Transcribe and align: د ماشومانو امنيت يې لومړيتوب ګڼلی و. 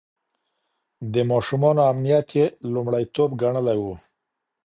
د 1.13 1.15
ماشومانو 1.31 1.81
امنيت 1.91 2.27
يې 2.37 2.45
لومړيتوب 2.73 3.29
ګڼلی 3.41 3.77
و. 3.81 3.85